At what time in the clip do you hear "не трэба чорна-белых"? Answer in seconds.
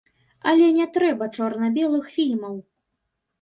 0.77-2.09